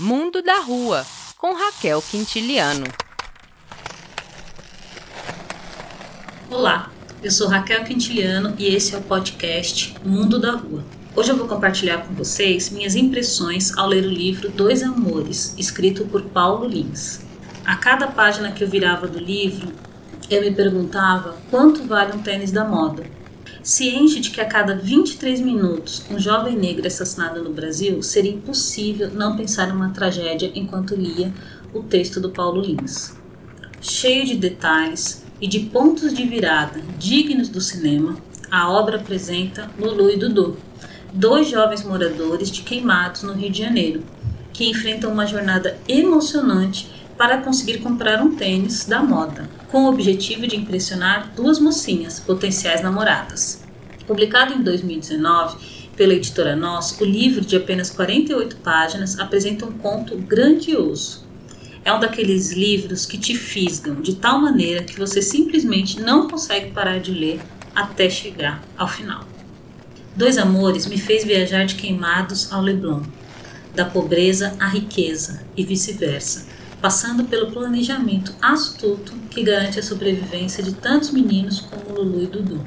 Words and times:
Mundo 0.00 0.40
da 0.40 0.60
Rua, 0.60 1.06
com 1.36 1.52
Raquel 1.52 2.00
Quintiliano. 2.00 2.86
Olá, 6.50 6.90
eu 7.22 7.30
sou 7.30 7.48
Raquel 7.48 7.84
Quintiliano 7.84 8.54
e 8.58 8.74
esse 8.74 8.94
é 8.94 8.98
o 8.98 9.02
podcast 9.02 9.94
Mundo 10.02 10.38
da 10.38 10.52
Rua. 10.52 10.82
Hoje 11.14 11.28
eu 11.28 11.36
vou 11.36 11.46
compartilhar 11.46 11.98
com 11.98 12.14
vocês 12.14 12.70
minhas 12.70 12.96
impressões 12.96 13.76
ao 13.76 13.86
ler 13.86 14.04
o 14.04 14.08
livro 14.08 14.48
Dois 14.48 14.82
Amores, 14.82 15.54
escrito 15.58 16.06
por 16.06 16.22
Paulo 16.22 16.66
Lins. 16.66 17.20
A 17.66 17.76
cada 17.76 18.06
página 18.06 18.52
que 18.52 18.64
eu 18.64 18.68
virava 18.68 19.06
do 19.06 19.18
livro, 19.18 19.70
eu 20.30 20.40
me 20.40 20.50
perguntava 20.50 21.36
quanto 21.50 21.86
vale 21.86 22.16
um 22.16 22.22
tênis 22.22 22.50
da 22.50 22.64
moda. 22.64 23.04
Ciente 23.62 24.20
de 24.20 24.30
que 24.30 24.40
a 24.40 24.46
cada 24.46 24.74
23 24.74 25.38
minutos 25.40 26.02
um 26.10 26.18
jovem 26.18 26.56
negro 26.56 26.84
é 26.84 26.88
assassinado 26.88 27.44
no 27.44 27.52
Brasil, 27.52 28.02
seria 28.02 28.32
impossível 28.32 29.10
não 29.12 29.36
pensar 29.36 29.68
em 29.68 29.72
uma 29.72 29.90
tragédia 29.90 30.50
enquanto 30.54 30.94
lia 30.94 31.30
o 31.74 31.82
texto 31.82 32.18
do 32.20 32.30
Paulo 32.30 32.62
Lins. 32.62 33.14
Cheio 33.78 34.24
de 34.24 34.36
detalhes 34.36 35.26
e 35.38 35.46
de 35.46 35.60
pontos 35.60 36.14
de 36.14 36.24
virada 36.24 36.80
dignos 36.98 37.50
do 37.50 37.60
cinema, 37.60 38.16
a 38.50 38.70
obra 38.70 38.96
apresenta 38.96 39.70
Lulu 39.78 40.10
e 40.10 40.16
Dudu, 40.16 40.56
dois 41.12 41.50
jovens 41.50 41.84
moradores 41.84 42.50
de 42.50 42.62
Queimados, 42.62 43.22
no 43.22 43.34
Rio 43.34 43.50
de 43.50 43.58
Janeiro, 43.58 44.02
que 44.54 44.70
enfrentam 44.70 45.12
uma 45.12 45.26
jornada 45.26 45.78
emocionante 45.86 46.88
para 47.20 47.36
conseguir 47.36 47.80
comprar 47.80 48.22
um 48.22 48.34
tênis 48.34 48.86
da 48.86 49.02
moda, 49.02 49.46
com 49.68 49.84
o 49.84 49.90
objetivo 49.90 50.46
de 50.46 50.56
impressionar 50.56 51.30
duas 51.36 51.58
mocinhas, 51.58 52.18
potenciais 52.18 52.80
namoradas. 52.80 53.62
Publicado 54.06 54.54
em 54.54 54.62
2019 54.62 55.90
pela 55.94 56.14
editora 56.14 56.56
Nós, 56.56 56.98
o 56.98 57.04
livro 57.04 57.42
de 57.42 57.56
apenas 57.56 57.90
48 57.90 58.56
páginas 58.64 59.18
apresenta 59.18 59.66
um 59.66 59.72
conto 59.72 60.16
grandioso. 60.16 61.26
É 61.84 61.92
um 61.92 62.00
daqueles 62.00 62.52
livros 62.52 63.04
que 63.04 63.18
te 63.18 63.34
fisgam 63.34 64.00
de 64.00 64.14
tal 64.14 64.40
maneira 64.40 64.82
que 64.82 64.98
você 64.98 65.20
simplesmente 65.20 66.00
não 66.00 66.26
consegue 66.26 66.70
parar 66.70 67.00
de 67.00 67.12
ler 67.12 67.38
até 67.74 68.08
chegar 68.08 68.62
ao 68.78 68.88
final. 68.88 69.26
Dois 70.16 70.38
Amores 70.38 70.86
me 70.86 70.96
fez 70.96 71.22
viajar 71.22 71.66
de 71.66 71.74
Queimados 71.74 72.50
ao 72.50 72.62
Leblon, 72.62 73.02
da 73.74 73.84
pobreza 73.84 74.56
à 74.58 74.66
riqueza 74.66 75.42
e 75.54 75.62
vice-versa, 75.62 76.59
passando 76.80 77.24
pelo 77.24 77.50
planejamento 77.50 78.34
astuto 78.40 79.12
que 79.30 79.42
garante 79.42 79.78
a 79.78 79.82
sobrevivência 79.82 80.62
de 80.62 80.72
tantos 80.72 81.10
meninos 81.10 81.60
como 81.60 81.96
Lulu 81.96 82.22
e 82.22 82.26
Dudu. 82.26 82.60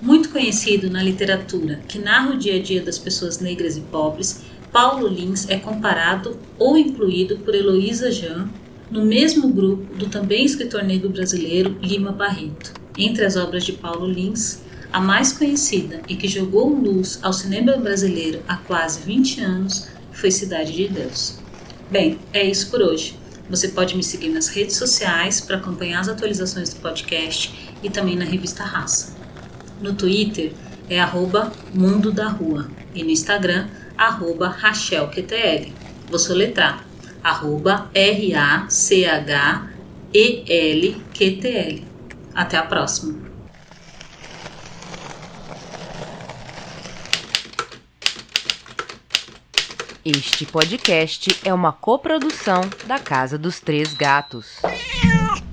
Muito 0.00 0.28
conhecido 0.28 0.90
na 0.90 1.02
literatura 1.02 1.80
que 1.88 1.98
narra 1.98 2.34
o 2.34 2.38
dia 2.38 2.56
a 2.56 2.62
dia 2.62 2.82
das 2.82 2.98
pessoas 2.98 3.40
negras 3.40 3.76
e 3.76 3.80
pobres, 3.80 4.42
Paulo 4.70 5.08
Lins 5.08 5.48
é 5.48 5.56
comparado 5.56 6.38
ou 6.58 6.76
incluído 6.76 7.38
por 7.38 7.54
Heloísa 7.54 8.12
Jean 8.12 8.48
no 8.90 9.04
mesmo 9.04 9.48
grupo 9.48 9.94
do 9.96 10.06
também 10.06 10.44
escritor 10.44 10.84
negro 10.84 11.08
brasileiro 11.08 11.76
Lima 11.82 12.12
Barreto. 12.12 12.74
Entre 12.96 13.24
as 13.24 13.36
obras 13.36 13.64
de 13.64 13.72
Paulo 13.72 14.06
Lins, 14.06 14.60
a 14.92 15.00
mais 15.00 15.32
conhecida 15.32 16.00
e 16.08 16.14
que 16.14 16.28
jogou 16.28 16.68
luz 16.68 17.18
ao 17.22 17.32
cinema 17.32 17.76
brasileiro 17.76 18.42
há 18.46 18.56
quase 18.56 19.00
20 19.00 19.40
anos 19.40 19.88
foi 20.12 20.30
Cidade 20.30 20.72
de 20.72 20.88
Deus. 20.88 21.38
Bem, 21.90 22.18
é 22.32 22.44
isso 22.44 22.70
por 22.70 22.80
hoje. 22.80 23.16
Você 23.48 23.68
pode 23.68 23.96
me 23.96 24.02
seguir 24.02 24.30
nas 24.30 24.48
redes 24.48 24.76
sociais 24.76 25.40
para 25.40 25.56
acompanhar 25.56 26.00
as 26.00 26.08
atualizações 26.08 26.74
do 26.74 26.80
podcast 26.80 27.72
e 27.82 27.88
também 27.88 28.16
na 28.16 28.24
revista 28.24 28.64
Raça. 28.64 29.14
No 29.80 29.94
Twitter 29.94 30.52
é 30.88 31.00
arroba 31.00 31.52
Mundo 31.72 32.10
da 32.10 32.28
Rua 32.28 32.68
e 32.94 33.04
no 33.04 33.10
Instagram 33.10 33.68
arroba 33.96 34.48
RachelQTL. 34.48 35.72
Vou 36.08 36.18
soletrar 36.18 36.84
arroba 37.22 37.90
R-A-C-H-E-L-Q-T-L. 37.94 38.36
Até 42.34 42.56
a 42.56 42.62
próxima! 42.62 43.35
Este 50.08 50.46
podcast 50.46 51.36
é 51.44 51.52
uma 51.52 51.72
coprodução 51.72 52.60
da 52.86 52.96
Casa 52.96 53.36
dos 53.36 53.58
Três 53.58 53.92
Gatos. 53.92 54.62